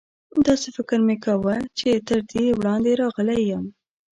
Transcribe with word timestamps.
داسې 0.45 0.67
فکر 0.77 0.97
مې 1.07 1.15
کاوه 1.25 1.55
چې 1.77 1.89
تر 2.07 2.19
دې 2.31 2.45
وړاندې 2.59 2.91
راغلی 3.01 3.39
یم. 3.51 3.65